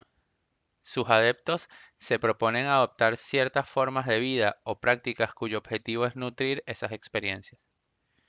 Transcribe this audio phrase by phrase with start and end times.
[0.81, 6.63] sus adeptos se proponen adoptar ciertas formas de vida o prácticas cuyo objetivo es nutrir
[6.65, 7.61] esas experiencias